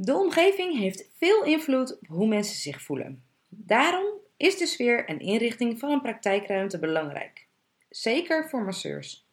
De 0.00 0.14
omgeving 0.14 0.78
heeft 0.78 1.08
veel 1.16 1.44
invloed 1.44 1.98
op 1.98 2.06
hoe 2.06 2.26
mensen 2.26 2.56
zich 2.56 2.82
voelen. 2.82 3.22
Daarom 3.48 4.06
is 4.36 4.58
de 4.58 4.66
sfeer 4.66 5.04
en 5.04 5.18
inrichting 5.18 5.78
van 5.78 5.90
een 5.90 6.00
praktijkruimte 6.00 6.78
belangrijk. 6.78 7.46
Zeker 7.90 8.48
voor 8.48 8.62
masseurs. 8.62 9.26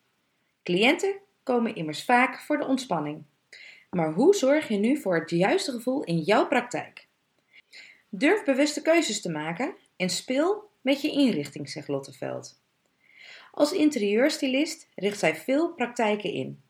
Cliënten 0.64 1.16
komen 1.44 1.76
immers 1.76 2.04
vaak 2.04 2.40
voor 2.40 2.58
de 2.58 2.66
ontspanning. 2.66 3.24
Maar 3.90 4.14
hoe 4.14 4.36
zorg 4.36 4.68
je 4.68 4.78
nu 4.78 4.98
voor 4.98 5.20
het 5.20 5.30
juiste 5.30 5.72
gevoel 5.72 6.04
in 6.04 6.20
jouw 6.20 6.48
praktijk? 6.48 7.08
Durf 8.10 8.44
bewuste 8.44 8.82
keuzes 8.82 9.22
te 9.22 9.32
maken 9.32 9.76
en 9.96 10.10
speel 10.10 10.70
met 10.82 11.02
je 11.02 11.12
inrichting, 11.12 11.70
zegt 11.70 11.88
Lotteveld. 11.88 12.62
Als 13.52 13.72
interieurstylist 13.72 14.88
richt 14.96 15.20
zij 15.20 15.36
veel 15.36 15.74
praktijken 15.74 16.32
in. 16.32 16.64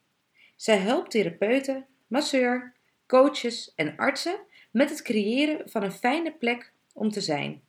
Zij 0.56 0.78
helpt 0.78 1.12
therapeuten, 1.12 1.86
masseur, 2.08 2.75
coaches 3.08 3.74
en 3.76 3.98
artsen 3.98 4.40
met 4.72 4.90
het 4.90 5.02
creëren 5.02 5.70
van 5.70 5.84
een 5.84 5.92
fijne 5.92 6.32
plek 6.32 6.72
om 6.94 7.10
te 7.10 7.22
zijn, 7.22 7.62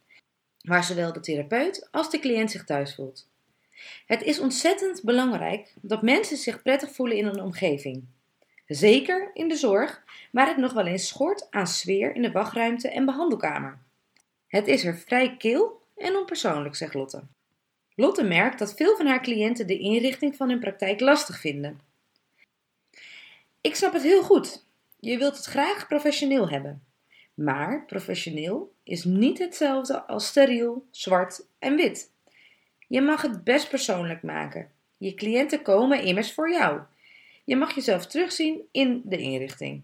waar 0.60 0.84
zowel 0.84 1.12
de 1.12 1.20
therapeut 1.20 1.88
als 1.90 2.10
de 2.10 2.18
cliënt 2.18 2.50
zich 2.50 2.64
thuis 2.64 2.94
voelt. 2.94 3.28
Het 4.06 4.22
is 4.22 4.38
ontzettend 4.38 5.02
belangrijk 5.02 5.74
dat 5.80 6.02
mensen 6.02 6.36
zich 6.36 6.62
prettig 6.62 6.90
voelen 6.90 7.16
in 7.16 7.26
een 7.26 7.40
omgeving. 7.40 8.04
Zeker 8.66 9.30
in 9.34 9.48
de 9.48 9.56
zorg, 9.56 10.02
waar 10.32 10.46
het 10.46 10.56
nog 10.56 10.72
wel 10.72 10.86
eens 10.86 11.08
schort 11.08 11.50
aan 11.50 11.66
sfeer 11.66 12.14
in 12.14 12.22
de 12.22 12.32
wachtruimte 12.32 12.88
en 12.88 13.04
behandelkamer. 13.04 13.78
Het 14.46 14.66
is 14.66 14.84
er 14.84 14.96
vrij 14.96 15.36
kil 15.36 15.82
en 15.96 16.16
onpersoonlijk, 16.16 16.74
zegt 16.74 16.94
Lotte. 16.94 17.22
Lotte 17.94 18.24
merkt 18.24 18.58
dat 18.58 18.74
veel 18.74 18.96
van 18.96 19.06
haar 19.06 19.22
cliënten 19.22 19.66
de 19.66 19.78
inrichting 19.78 20.36
van 20.36 20.48
hun 20.48 20.60
praktijk 20.60 21.00
lastig 21.00 21.40
vinden. 21.40 21.80
Ik 23.60 23.74
snap 23.74 23.92
het 23.92 24.02
heel 24.02 24.22
goed. 24.22 24.65
Je 24.98 25.18
wilt 25.18 25.36
het 25.36 25.44
graag 25.44 25.86
professioneel 25.86 26.48
hebben. 26.48 26.84
Maar 27.34 27.84
professioneel 27.86 28.74
is 28.82 29.04
niet 29.04 29.38
hetzelfde 29.38 30.06
als 30.06 30.26
steriel, 30.26 30.86
zwart 30.90 31.46
en 31.58 31.76
wit. 31.76 32.10
Je 32.88 33.00
mag 33.00 33.22
het 33.22 33.44
best 33.44 33.68
persoonlijk 33.68 34.22
maken. 34.22 34.70
Je 34.96 35.14
cliënten 35.14 35.62
komen 35.62 36.02
immers 36.02 36.32
voor 36.32 36.50
jou. 36.50 36.80
Je 37.44 37.56
mag 37.56 37.74
jezelf 37.74 38.06
terugzien 38.06 38.60
in 38.70 39.02
de 39.04 39.18
inrichting. 39.18 39.82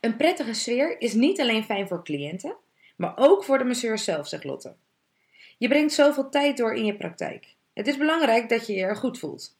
Een 0.00 0.16
prettige 0.16 0.54
sfeer 0.54 1.00
is 1.00 1.12
niet 1.12 1.40
alleen 1.40 1.64
fijn 1.64 1.88
voor 1.88 2.04
cliënten, 2.04 2.56
maar 2.96 3.12
ook 3.16 3.44
voor 3.44 3.58
de 3.58 3.64
masseur 3.64 3.98
zelf, 3.98 4.28
zegt 4.28 4.44
Lotte. 4.44 4.74
Je 5.58 5.68
brengt 5.68 5.92
zoveel 5.92 6.28
tijd 6.28 6.56
door 6.56 6.74
in 6.74 6.84
je 6.84 6.96
praktijk. 6.96 7.54
Het 7.72 7.86
is 7.86 7.96
belangrijk 7.96 8.48
dat 8.48 8.66
je 8.66 8.74
je 8.74 8.82
er 8.82 8.96
goed 8.96 9.18
voelt. 9.18 9.56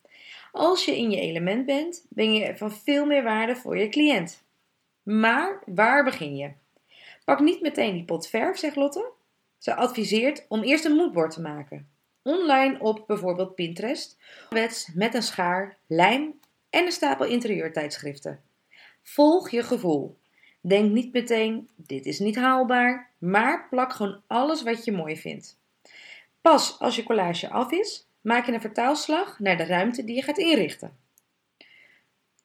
Als 0.52 0.84
je 0.84 0.96
in 0.96 1.10
je 1.10 1.20
element 1.20 1.66
bent, 1.66 2.06
ben 2.08 2.34
je 2.34 2.56
van 2.56 2.72
veel 2.72 3.06
meer 3.06 3.22
waarde 3.22 3.56
voor 3.56 3.78
je 3.78 3.88
cliënt. 3.88 4.43
Maar 5.04 5.62
waar 5.66 6.04
begin 6.04 6.36
je? 6.36 6.52
Pak 7.24 7.40
niet 7.40 7.60
meteen 7.60 7.92
die 7.92 8.04
pot 8.04 8.28
verf, 8.28 8.58
zegt 8.58 8.76
Lotte. 8.76 9.10
Ze 9.58 9.74
adviseert 9.74 10.44
om 10.48 10.62
eerst 10.62 10.84
een 10.84 10.96
moodboard 10.96 11.30
te 11.30 11.40
maken. 11.40 11.88
Online 12.22 12.80
op 12.80 13.04
bijvoorbeeld 13.06 13.54
Pinterest, 13.54 14.18
met 14.94 15.14
een 15.14 15.22
schaar, 15.22 15.76
lijm 15.86 16.40
en 16.70 16.84
een 16.84 16.92
stapel 16.92 17.26
interieurtijdschriften. 17.26 18.42
Volg 19.02 19.50
je 19.50 19.62
gevoel. 19.62 20.18
Denk 20.60 20.92
niet 20.92 21.12
meteen, 21.12 21.68
dit 21.76 22.06
is 22.06 22.18
niet 22.18 22.36
haalbaar, 22.36 23.10
maar 23.18 23.68
plak 23.68 23.92
gewoon 23.92 24.22
alles 24.26 24.62
wat 24.62 24.84
je 24.84 24.92
mooi 24.92 25.16
vindt. 25.16 25.58
Pas 26.40 26.78
als 26.78 26.96
je 26.96 27.02
collage 27.02 27.50
af 27.50 27.72
is, 27.72 28.06
maak 28.20 28.46
je 28.46 28.52
een 28.52 28.60
vertaalslag 28.60 29.38
naar 29.38 29.56
de 29.56 29.64
ruimte 29.64 30.04
die 30.04 30.16
je 30.16 30.22
gaat 30.22 30.38
inrichten. 30.38 30.96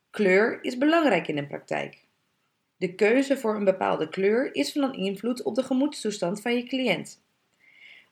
Kleur 0.09 0.63
is 0.63 0.77
belangrijk 0.77 1.27
in 1.27 1.37
een 1.37 1.47
praktijk. 1.47 2.07
De 2.79 2.95
keuze 2.95 3.37
voor 3.37 3.55
een 3.55 3.63
bepaalde 3.63 4.09
kleur 4.09 4.55
is 4.55 4.71
van 4.71 4.93
invloed 4.93 5.43
op 5.43 5.55
de 5.55 5.63
gemoedstoestand 5.63 6.41
van 6.41 6.55
je 6.55 6.63
cliënt. 6.63 7.21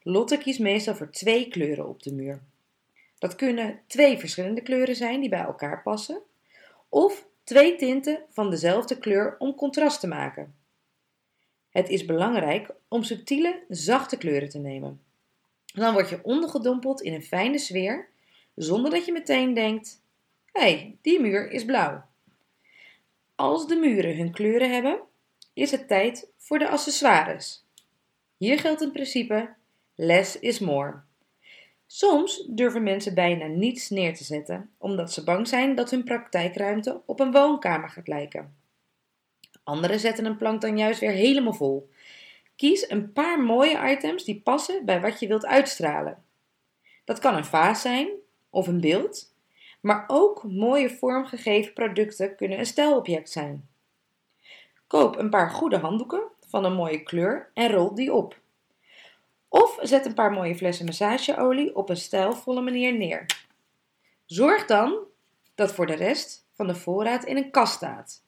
Lotte 0.03 0.37
kiest 0.37 0.59
meestal 0.59 0.95
voor 0.95 1.11
twee 1.11 1.47
kleuren 1.47 1.87
op 1.87 2.03
de 2.03 2.13
muur. 2.13 2.41
Dat 3.19 3.35
kunnen 3.35 3.79
twee 3.87 4.17
verschillende 4.17 4.61
kleuren 4.61 4.95
zijn 4.95 5.19
die 5.19 5.29
bij 5.29 5.43
elkaar 5.43 5.81
passen, 5.81 6.21
of 6.89 7.27
twee 7.43 7.75
tinten 7.75 8.19
van 8.29 8.49
dezelfde 8.49 8.97
kleur 8.97 9.35
om 9.39 9.55
contrast 9.55 9.99
te 9.99 10.07
maken. 10.07 10.55
Het 11.69 11.89
is 11.89 12.05
belangrijk 12.05 12.69
om 12.87 13.03
subtiele, 13.03 13.63
zachte 13.69 14.17
kleuren 14.17 14.49
te 14.49 14.59
nemen. 14.59 15.01
Dan 15.65 15.93
word 15.93 16.09
je 16.09 16.23
ondergedompeld 16.23 17.01
in 17.01 17.13
een 17.13 17.23
fijne 17.23 17.57
sfeer, 17.57 18.09
zonder 18.55 18.91
dat 18.91 19.05
je 19.05 19.11
meteen 19.11 19.53
denkt: 19.53 20.01
hé, 20.51 20.61
hey, 20.61 20.97
die 21.01 21.19
muur 21.19 21.51
is 21.51 21.65
blauw. 21.65 22.06
Als 23.37 23.67
de 23.67 23.75
muren 23.75 24.17
hun 24.17 24.31
kleuren 24.31 24.73
hebben, 24.73 24.99
is 25.53 25.71
het 25.71 25.87
tijd 25.87 26.29
voor 26.37 26.59
de 26.59 26.69
accessoires. 26.69 27.65
Hier 28.37 28.59
geldt 28.59 28.81
een 28.81 28.91
principe: 28.91 29.53
less 29.95 30.39
is 30.39 30.59
more. 30.59 31.01
Soms 31.87 32.45
durven 32.49 32.83
mensen 32.83 33.13
bijna 33.13 33.45
niets 33.45 33.89
neer 33.89 34.15
te 34.15 34.23
zetten, 34.23 34.69
omdat 34.77 35.13
ze 35.13 35.23
bang 35.23 35.47
zijn 35.47 35.75
dat 35.75 35.91
hun 35.91 36.03
praktijkruimte 36.03 37.01
op 37.05 37.19
een 37.19 37.31
woonkamer 37.31 37.89
gaat 37.89 38.07
lijken. 38.07 38.55
Anderen 39.63 39.99
zetten 39.99 40.25
een 40.25 40.37
plank 40.37 40.61
dan 40.61 40.77
juist 40.77 40.99
weer 40.99 41.11
helemaal 41.11 41.53
vol. 41.53 41.89
Kies 42.55 42.89
een 42.89 43.13
paar 43.13 43.39
mooie 43.39 43.91
items 43.91 44.23
die 44.23 44.41
passen 44.41 44.85
bij 44.85 45.01
wat 45.01 45.19
je 45.19 45.27
wilt 45.27 45.45
uitstralen. 45.45 46.23
Dat 47.05 47.19
kan 47.19 47.35
een 47.35 47.45
vaas 47.45 47.81
zijn 47.81 48.09
of 48.49 48.67
een 48.67 48.81
beeld, 48.81 49.33
maar 49.87 50.03
ook 50.07 50.43
mooie 50.43 50.89
vormgegeven 50.89 51.73
producten 51.73 52.35
kunnen 52.35 52.59
een 52.59 52.65
stijlobject 52.65 53.29
zijn. 53.29 53.67
Koop 54.87 55.17
een 55.17 55.29
paar 55.29 55.49
goede 55.49 55.77
handdoeken 55.77 56.21
van 56.47 56.65
een 56.65 56.73
mooie 56.73 57.03
kleur 57.03 57.51
en 57.53 57.71
rol 57.71 57.95
die 57.95 58.13
op. 58.13 58.39
Of 59.47 59.79
zet 59.81 60.05
een 60.05 60.13
paar 60.13 60.31
mooie 60.31 60.55
flessen 60.55 60.85
massageolie 60.85 61.75
op 61.75 61.89
een 61.89 61.97
stijlvolle 61.97 62.61
manier 62.61 62.93
neer. 62.93 63.25
Zorg 64.25 64.65
dan 64.65 64.97
dat 65.55 65.71
voor 65.71 65.85
de 65.85 65.95
rest 65.95 66.45
van 66.53 66.67
de 66.67 66.75
voorraad 66.75 67.23
in 67.23 67.37
een 67.37 67.51
kast 67.51 67.73
staat. 67.73 68.23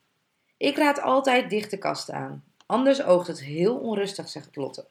Ik 0.57 0.77
raad 0.77 1.01
altijd 1.01 1.49
dichte 1.49 1.77
kasten 1.77 2.15
aan, 2.15 2.43
anders 2.65 3.03
oogt 3.03 3.27
het 3.27 3.41
heel 3.41 3.77
onrustig, 3.77 4.29
zegt 4.29 4.55
Lotte. 4.55 4.85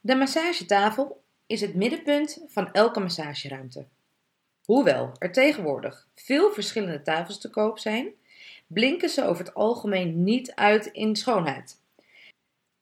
De 0.00 0.14
massagetafel 0.14 1.22
is 1.46 1.60
het 1.60 1.74
middenpunt 1.74 2.44
van 2.48 2.72
elke 2.72 3.00
massageruimte. 3.00 3.86
Hoewel 4.64 5.12
er 5.18 5.32
tegenwoordig 5.32 6.08
veel 6.14 6.52
verschillende 6.52 7.02
tafels 7.02 7.40
te 7.40 7.50
koop 7.50 7.78
zijn, 7.78 8.12
blinken 8.66 9.08
ze 9.08 9.24
over 9.24 9.44
het 9.44 9.54
algemeen 9.54 10.24
niet 10.24 10.54
uit 10.54 10.86
in 10.86 11.16
schoonheid. 11.16 11.80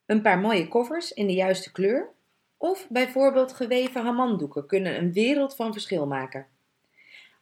Een 0.06 0.22
paar 0.22 0.38
mooie 0.38 0.68
koffers 0.68 1.12
in 1.12 1.26
de 1.26 1.32
juiste 1.32 1.72
kleur 1.72 2.08
of 2.56 2.86
bijvoorbeeld 2.88 3.52
geweven 3.52 4.02
hamanddoeken 4.02 4.66
kunnen 4.66 4.96
een 4.96 5.12
wereld 5.12 5.56
van 5.56 5.72
verschil 5.72 6.06
maken. 6.06 6.46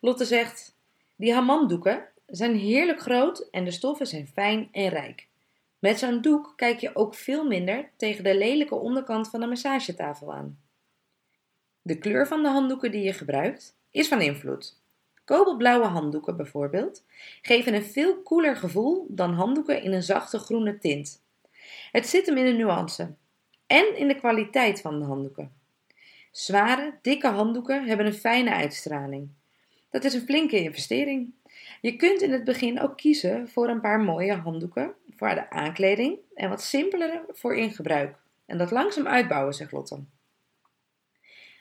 Lotte 0.01 0.25
zegt: 0.25 0.77
Die 1.17 1.33
hamanddoeken 1.33 2.09
zijn 2.27 2.57
heerlijk 2.57 3.01
groot 3.01 3.49
en 3.51 3.65
de 3.65 3.71
stoffen 3.71 4.07
zijn 4.07 4.29
fijn 4.29 4.69
en 4.73 4.89
rijk. 4.89 5.27
Met 5.79 5.99
zo'n 5.99 6.21
doek 6.21 6.53
kijk 6.57 6.79
je 6.79 6.95
ook 6.95 7.15
veel 7.15 7.47
minder 7.47 7.91
tegen 7.97 8.25
de 8.25 8.37
lelijke 8.37 8.75
onderkant 8.75 9.29
van 9.29 9.41
de 9.41 9.47
massagetafel 9.47 10.33
aan. 10.33 10.59
De 11.83 11.99
kleur 11.99 12.27
van 12.27 12.43
de 12.43 12.49
handdoeken 12.49 12.91
die 12.91 13.03
je 13.03 13.13
gebruikt 13.13 13.77
is 13.97 14.09
van 14.09 14.21
invloed. 14.21 14.81
Kobaltblauwe 15.25 15.87
handdoeken 15.87 16.37
bijvoorbeeld 16.37 17.05
geven 17.43 17.75
een 17.75 17.85
veel 17.85 18.23
koeler 18.23 18.57
gevoel 18.57 19.07
dan 19.09 19.33
handdoeken 19.33 19.83
in 19.83 19.93
een 19.93 20.03
zachte 20.03 20.39
groene 20.39 20.79
tint. 20.79 21.23
Het 21.93 22.07
zit 22.07 22.27
hem 22.27 22.37
in 22.37 22.45
de 22.45 22.53
nuance 22.53 23.15
en 23.67 23.97
in 23.97 24.09
de 24.09 24.15
kwaliteit 24.15 24.81
van 24.81 24.99
de 24.99 25.05
handdoeken. 25.05 25.53
Zware, 26.31 26.99
dikke 27.03 27.29
handdoeken 27.29 27.85
hebben 27.85 28.07
een 28.07 28.15
fijne 28.15 28.55
uitstraling. 28.55 29.29
Dat 29.91 30.05
is 30.05 30.15
een 30.15 30.27
flinke 30.27 30.63
investering. 30.63 31.33
Je 31.81 31.97
kunt 31.97 32.23
in 32.23 32.33
het 32.33 32.45
begin 32.45 32.81
ook 32.81 32.97
kiezen 32.97 33.49
voor 33.49 33.69
een 33.69 33.81
paar 33.81 34.01
mooie 34.01 34.35
handdoeken 34.35 34.95
voor 35.17 35.29
de 35.29 35.51
aankleding 35.51 36.19
en 36.35 36.49
wat 36.49 36.63
simpelere 36.63 37.25
voor 37.29 37.57
in 37.57 37.71
gebruik. 37.71 38.17
En 38.47 38.59
dat 38.59 38.71
langzaam 38.71 39.07
uitbouwen, 39.07 39.55
zegt 39.55 39.73
Lotte. 39.73 40.05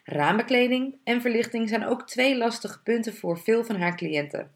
Ramenkleding 0.08 0.94
en 1.04 1.20
verlichting 1.20 1.68
zijn 1.68 1.86
ook 1.86 2.06
twee 2.06 2.36
lastige 2.36 2.82
punten 2.82 3.14
voor 3.14 3.38
veel 3.38 3.64
van 3.64 3.76
haar 3.76 3.96
cliënten. 3.96 4.52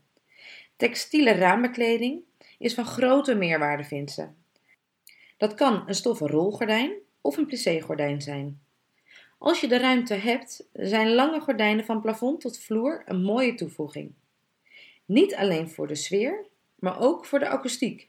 Textiele 0.77 1.33
ramenkleding 1.33 2.21
is 2.59 2.75
van 2.75 2.85
grote 2.85 3.35
meerwaarde, 3.35 3.85
vindt 3.85 4.11
ze. 4.11 4.27
Dat 5.37 5.55
kan 5.55 5.83
een 5.87 5.95
stoffen 5.95 6.29
rolgordijn 6.29 6.93
of 7.21 7.37
een 7.37 7.47
plissé-gordijn 7.47 8.21
zijn. 8.21 8.61
Als 9.39 9.61
je 9.61 9.69
de 9.69 9.79
ruimte 9.79 10.15
hebt, 10.15 10.69
zijn 10.73 11.15
lange 11.15 11.41
gordijnen 11.41 11.85
van 11.85 12.01
plafond 12.01 12.41
tot 12.41 12.59
vloer 12.59 13.03
een 13.07 13.23
mooie 13.23 13.55
toevoeging. 13.55 14.13
Niet 15.05 15.35
alleen 15.35 15.71
voor 15.71 15.87
de 15.87 15.95
sfeer, 15.95 16.45
maar 16.79 17.01
ook 17.01 17.25
voor 17.25 17.39
de 17.39 17.49
akoestiek. 17.49 18.09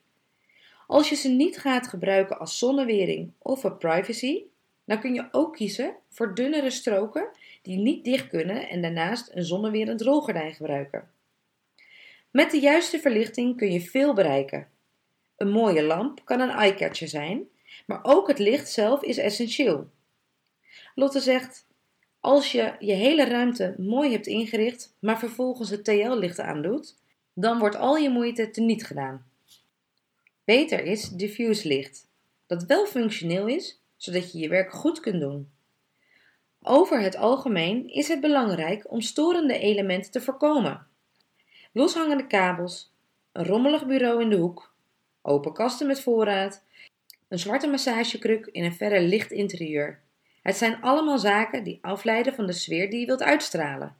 Als 0.86 1.08
je 1.08 1.14
ze 1.14 1.28
niet 1.28 1.58
gaat 1.58 1.88
gebruiken 1.88 2.38
als 2.38 2.58
zonnewering 2.58 3.32
of 3.38 3.60
voor 3.60 3.76
privacy, 3.76 4.42
dan 4.92 5.00
kun 5.00 5.14
je 5.14 5.28
ook 5.30 5.54
kiezen 5.54 5.96
voor 6.08 6.34
dunnere 6.34 6.70
stroken 6.70 7.28
die 7.62 7.78
niet 7.78 8.04
dicht 8.04 8.28
kunnen 8.28 8.68
en 8.68 8.82
daarnaast 8.82 9.30
een 9.34 9.44
zonnewerend 9.44 10.00
rolgordijn 10.00 10.54
gebruiken. 10.54 11.10
Met 12.30 12.50
de 12.50 12.58
juiste 12.58 12.98
verlichting 12.98 13.56
kun 13.56 13.72
je 13.72 13.80
veel 13.80 14.14
bereiken. 14.14 14.68
Een 15.36 15.50
mooie 15.50 15.82
lamp 15.82 16.24
kan 16.24 16.40
een 16.40 16.50
eyecatcher 16.50 17.08
zijn, 17.08 17.48
maar 17.86 18.00
ook 18.02 18.28
het 18.28 18.38
licht 18.38 18.68
zelf 18.68 19.02
is 19.02 19.16
essentieel. 19.18 19.90
Lotte 20.94 21.20
zegt: 21.20 21.66
Als 22.20 22.52
je 22.52 22.74
je 22.78 22.94
hele 22.94 23.24
ruimte 23.24 23.74
mooi 23.78 24.12
hebt 24.12 24.26
ingericht, 24.26 24.96
maar 24.98 25.18
vervolgens 25.18 25.70
het 25.70 25.84
TL-licht 25.84 26.40
aandoet, 26.40 26.96
dan 27.34 27.58
wordt 27.58 27.76
al 27.76 27.96
je 27.96 28.10
moeite 28.10 28.50
teniet 28.50 28.84
gedaan. 28.86 29.26
Beter 30.44 30.84
is 30.84 31.08
diffuus 31.08 31.62
licht, 31.62 32.08
dat 32.46 32.64
wel 32.64 32.86
functioneel 32.86 33.46
is, 33.46 33.81
zodat 34.02 34.32
je 34.32 34.38
je 34.38 34.48
werk 34.48 34.72
goed 34.72 35.00
kunt 35.00 35.20
doen. 35.20 35.50
Over 36.62 37.00
het 37.00 37.16
algemeen 37.16 37.88
is 37.88 38.08
het 38.08 38.20
belangrijk 38.20 38.90
om 38.90 39.00
storende 39.00 39.58
elementen 39.58 40.10
te 40.10 40.20
voorkomen. 40.20 40.86
Loshangende 41.72 42.26
kabels, 42.26 42.92
een 43.32 43.44
rommelig 43.44 43.86
bureau 43.86 44.22
in 44.22 44.30
de 44.30 44.36
hoek, 44.36 44.74
open 45.22 45.52
kasten 45.52 45.86
met 45.86 46.00
voorraad, 46.00 46.64
een 47.28 47.38
zwarte 47.38 47.66
massagekruk 47.66 48.46
in 48.46 48.64
een 48.64 48.74
verre 48.74 49.00
licht 49.00 49.30
interieur. 49.30 50.00
Het 50.42 50.56
zijn 50.56 50.80
allemaal 50.80 51.18
zaken 51.18 51.64
die 51.64 51.78
afleiden 51.82 52.34
van 52.34 52.46
de 52.46 52.52
sfeer 52.52 52.90
die 52.90 53.00
je 53.00 53.06
wilt 53.06 53.22
uitstralen. 53.22 53.96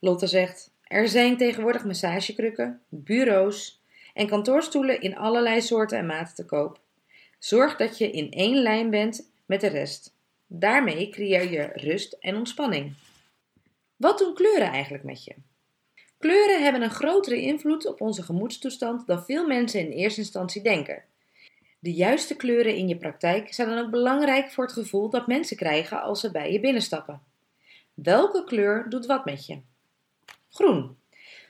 Lotte 0.00 0.26
zegt: 0.26 0.70
Er 0.82 1.08
zijn 1.08 1.36
tegenwoordig 1.36 1.84
massagekrukken, 1.84 2.82
bureaus 2.88 3.82
en 4.14 4.26
kantoorstoelen 4.26 5.00
in 5.00 5.16
allerlei 5.16 5.62
soorten 5.62 5.98
en 5.98 6.06
maten 6.06 6.34
te 6.34 6.44
koop. 6.44 6.80
Zorg 7.38 7.76
dat 7.76 7.98
je 7.98 8.10
in 8.10 8.30
één 8.30 8.62
lijn 8.62 8.90
bent 8.90 9.30
met 9.46 9.60
de 9.60 9.66
rest. 9.66 10.14
Daarmee 10.46 11.08
creëer 11.08 11.50
je 11.50 11.70
rust 11.74 12.12
en 12.12 12.36
ontspanning. 12.36 12.94
Wat 13.96 14.18
doen 14.18 14.34
kleuren 14.34 14.70
eigenlijk 14.70 15.04
met 15.04 15.24
je? 15.24 15.34
Kleuren 16.18 16.62
hebben 16.62 16.82
een 16.82 16.90
grotere 16.90 17.40
invloed 17.40 17.86
op 17.86 18.00
onze 18.00 18.22
gemoedstoestand 18.22 19.06
dan 19.06 19.24
veel 19.24 19.46
mensen 19.46 19.80
in 19.80 19.90
eerste 19.90 20.20
instantie 20.20 20.62
denken. 20.62 21.02
De 21.78 21.92
juiste 21.92 22.36
kleuren 22.36 22.76
in 22.76 22.88
je 22.88 22.96
praktijk 22.96 23.54
zijn 23.54 23.68
dan 23.68 23.78
ook 23.78 23.90
belangrijk 23.90 24.50
voor 24.50 24.64
het 24.64 24.72
gevoel 24.72 25.10
dat 25.10 25.26
mensen 25.26 25.56
krijgen 25.56 26.02
als 26.02 26.20
ze 26.20 26.30
bij 26.30 26.52
je 26.52 26.60
binnenstappen. 26.60 27.22
Welke 27.94 28.44
kleur 28.44 28.88
doet 28.88 29.06
wat 29.06 29.24
met 29.24 29.46
je? 29.46 29.60
Groen. 30.50 30.96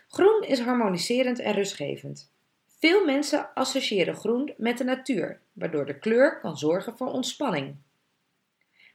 Groen 0.08 0.42
is 0.42 0.60
harmoniserend 0.60 1.38
en 1.38 1.52
rustgevend. 1.52 2.30
Veel 2.78 3.04
mensen 3.04 3.54
associëren 3.54 4.14
groen 4.14 4.54
met 4.56 4.78
de 4.78 4.84
natuur, 4.84 5.40
waardoor 5.52 5.86
de 5.86 5.98
kleur 5.98 6.38
kan 6.40 6.56
zorgen 6.56 6.96
voor 6.96 7.06
ontspanning. 7.06 7.76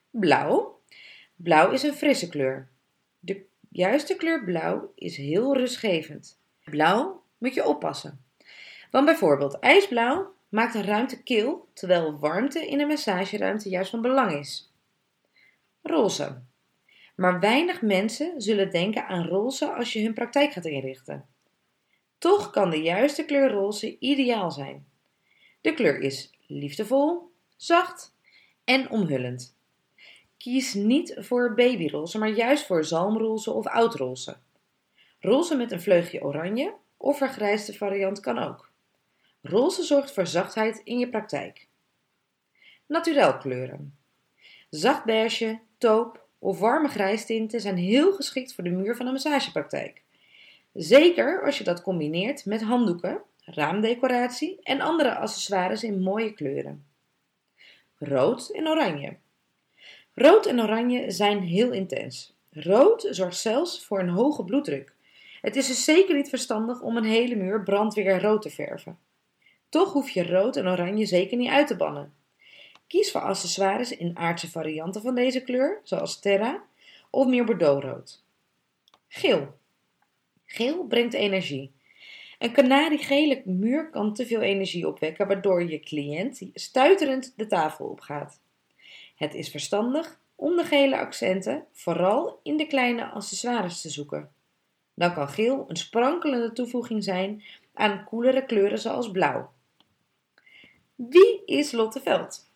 Blauw. 0.09 0.81
Blauw 1.35 1.71
is 1.71 1.83
een 1.83 1.93
frisse 1.93 2.29
kleur. 2.29 2.69
De 3.19 3.45
juiste 3.69 4.15
kleur 4.15 4.43
blauw 4.43 4.91
is 4.95 5.17
heel 5.17 5.57
rustgevend. 5.57 6.39
Blauw 6.63 7.23
moet 7.37 7.53
je 7.53 7.65
oppassen. 7.65 8.25
Want 8.91 9.05
bijvoorbeeld 9.05 9.59
ijsblauw 9.59 10.33
maakt 10.49 10.75
een 10.75 10.85
ruimte 10.85 11.23
kil, 11.23 11.67
terwijl 11.73 12.19
warmte 12.19 12.67
in 12.67 12.79
een 12.79 12.87
massageruimte 12.87 13.69
juist 13.69 13.89
van 13.89 14.01
belang 14.01 14.31
is. 14.39 14.71
Roze. 15.81 16.41
Maar 17.15 17.39
weinig 17.39 17.81
mensen 17.81 18.41
zullen 18.41 18.71
denken 18.71 19.07
aan 19.07 19.27
roze 19.27 19.73
als 19.73 19.93
je 19.93 20.03
hun 20.03 20.13
praktijk 20.13 20.51
gaat 20.51 20.65
inrichten. 20.65 21.32
Toch 22.23 22.49
kan 22.49 22.69
de 22.69 22.81
juiste 22.81 23.25
kleur 23.25 23.51
roze 23.51 23.99
ideaal 23.99 24.51
zijn. 24.51 24.87
De 25.61 25.73
kleur 25.73 25.99
is 25.99 26.31
liefdevol, 26.47 27.31
zacht 27.55 28.15
en 28.63 28.89
omhullend. 28.89 29.57
Kies 30.37 30.73
niet 30.73 31.15
voor 31.17 31.53
babyroze, 31.53 32.17
maar 32.17 32.29
juist 32.29 32.65
voor 32.65 32.85
zalmroze 32.85 33.51
of 33.51 33.67
oudroze. 33.67 34.37
Roze 35.19 35.55
met 35.55 35.71
een 35.71 35.81
vleugje 35.81 36.23
oranje 36.23 36.73
of 36.97 37.17
vergrijsde 37.17 37.73
variant 37.73 38.19
kan 38.19 38.37
ook. 38.37 38.71
Roze 39.41 39.83
zorgt 39.83 40.13
voor 40.13 40.27
zachtheid 40.27 40.81
in 40.83 40.99
je 40.99 41.09
praktijk. 41.09 41.67
Naturel 42.85 43.37
kleuren. 43.37 43.97
Zacht 44.69 45.05
beige, 45.05 45.59
taupe 45.77 46.19
of 46.39 46.59
warme 46.59 46.87
grijstinten 46.87 47.61
zijn 47.61 47.77
heel 47.77 48.13
geschikt 48.13 48.53
voor 48.53 48.63
de 48.63 48.69
muur 48.69 48.95
van 48.95 49.05
een 49.05 49.11
massagepraktijk. 49.11 50.02
Zeker 50.73 51.43
als 51.43 51.57
je 51.57 51.63
dat 51.63 51.81
combineert 51.81 52.45
met 52.45 52.61
handdoeken, 52.61 53.21
raamdecoratie 53.45 54.59
en 54.63 54.81
andere 54.81 55.15
accessoires 55.15 55.83
in 55.83 56.01
mooie 56.01 56.33
kleuren. 56.33 56.85
Rood 57.97 58.49
en 58.49 58.67
oranje. 58.67 59.17
Rood 60.13 60.45
en 60.45 60.61
oranje 60.61 61.11
zijn 61.11 61.41
heel 61.41 61.71
intens. 61.71 62.35
Rood 62.51 63.07
zorgt 63.09 63.37
zelfs 63.37 63.85
voor 63.85 63.99
een 63.99 64.09
hoge 64.09 64.43
bloeddruk. 64.43 64.93
Het 65.41 65.55
is 65.55 65.67
dus 65.67 65.83
zeker 65.83 66.15
niet 66.15 66.29
verstandig 66.29 66.81
om 66.81 66.97
een 66.97 67.03
hele 67.03 67.35
muur 67.35 67.63
brandweer 67.63 68.21
rood 68.21 68.41
te 68.41 68.49
verven. 68.49 68.97
Toch 69.69 69.93
hoef 69.93 70.09
je 70.09 70.27
rood 70.27 70.55
en 70.55 70.67
oranje 70.67 71.05
zeker 71.05 71.37
niet 71.37 71.49
uit 71.49 71.67
te 71.67 71.75
bannen. 71.75 72.13
Kies 72.87 73.11
voor 73.11 73.21
accessoires 73.21 73.97
in 73.97 74.17
aardse 74.17 74.49
varianten 74.49 75.01
van 75.01 75.15
deze 75.15 75.41
kleur, 75.41 75.79
zoals 75.83 76.19
terra 76.19 76.63
of 77.09 77.27
meer 77.27 77.45
bordeauxrood. 77.45 78.23
Geel. 79.07 79.61
Geel 80.53 80.85
brengt 80.85 81.13
energie. 81.13 81.71
Een 82.39 82.51
kanariegele 82.51 83.41
muur 83.45 83.89
kan 83.89 84.13
te 84.13 84.25
veel 84.25 84.41
energie 84.41 84.87
opwekken, 84.87 85.27
waardoor 85.27 85.69
je 85.69 85.79
cliënt 85.79 86.41
stuiterend 86.53 87.33
de 87.35 87.47
tafel 87.47 87.85
opgaat. 87.85 88.39
Het 89.15 89.33
is 89.33 89.49
verstandig 89.49 90.19
om 90.35 90.55
de 90.55 90.63
gele 90.63 90.97
accenten 90.97 91.65
vooral 91.71 92.39
in 92.43 92.57
de 92.57 92.67
kleine 92.67 93.05
accessoires 93.05 93.81
te 93.81 93.89
zoeken. 93.89 94.31
Dan 94.93 95.13
kan 95.13 95.29
geel 95.29 95.65
een 95.67 95.75
sprankelende 95.75 96.53
toevoeging 96.53 97.03
zijn 97.03 97.43
aan 97.73 98.03
koelere 98.03 98.45
kleuren 98.45 98.79
zoals 98.79 99.11
blauw. 99.11 99.51
Wie 100.95 101.45
is 101.45 101.71
Lotte 101.71 102.01
Veld? 102.01 102.51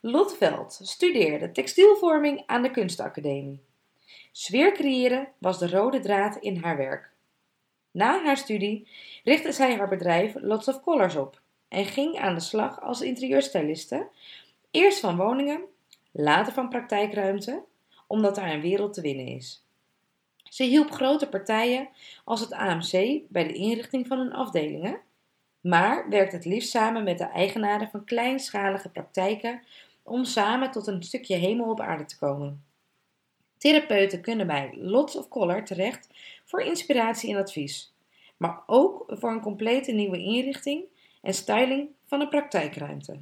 Lotte 0.00 0.36
Veld 0.36 0.80
studeerde 0.82 1.52
textielvorming 1.52 2.42
aan 2.46 2.62
de 2.62 2.70
Kunstacademie. 2.70 3.60
Sfeer 4.32 4.72
creëren 4.72 5.28
was 5.38 5.58
de 5.58 5.68
rode 5.68 6.00
draad 6.00 6.36
in 6.36 6.56
haar 6.56 6.76
werk. 6.76 7.14
Na 7.96 8.22
haar 8.24 8.36
studie 8.36 8.88
richtte 9.24 9.52
zij 9.52 9.76
haar 9.76 9.88
bedrijf 9.88 10.34
Lots 10.40 10.68
of 10.68 10.82
Colors 10.82 11.16
op 11.16 11.40
en 11.68 11.84
ging 11.84 12.18
aan 12.18 12.34
de 12.34 12.40
slag 12.40 12.80
als 12.80 13.00
interieurstyliste, 13.00 14.08
eerst 14.70 15.00
van 15.00 15.16
woningen, 15.16 15.60
later 16.12 16.52
van 16.52 16.68
praktijkruimte, 16.68 17.62
omdat 18.06 18.34
daar 18.34 18.50
een 18.50 18.60
wereld 18.60 18.92
te 18.92 19.00
winnen 19.00 19.26
is. 19.26 19.64
Ze 20.44 20.64
hielp 20.64 20.90
grote 20.90 21.28
partijen 21.28 21.88
als 22.24 22.40
het 22.40 22.52
AMC 22.52 23.20
bij 23.28 23.46
de 23.46 23.52
inrichting 23.52 24.06
van 24.06 24.18
hun 24.18 24.32
afdelingen 24.32 25.00
maar 25.66 26.08
werkt 26.08 26.32
het 26.32 26.44
liefst 26.44 26.70
samen 26.70 27.04
met 27.04 27.18
de 27.18 27.24
eigenaren 27.24 27.88
van 27.90 28.04
kleinschalige 28.04 28.88
praktijken 28.88 29.62
om 30.02 30.24
samen 30.24 30.70
tot 30.70 30.86
een 30.86 31.02
stukje 31.02 31.36
hemel 31.36 31.70
op 31.70 31.80
aarde 31.80 32.04
te 32.04 32.18
komen. 32.18 32.64
Therapeuten 33.66 34.20
kunnen 34.20 34.46
bij 34.46 34.70
Lots 34.74 35.16
of 35.16 35.28
Color 35.28 35.64
terecht 35.64 36.08
voor 36.44 36.60
inspiratie 36.60 37.34
en 37.34 37.40
advies, 37.40 37.94
maar 38.36 38.62
ook 38.66 39.04
voor 39.08 39.30
een 39.30 39.40
complete 39.40 39.92
nieuwe 39.92 40.18
inrichting 40.18 40.84
en 41.22 41.34
styling 41.34 41.88
van 42.04 42.20
een 42.20 42.28
praktijkruimte. 42.28 43.20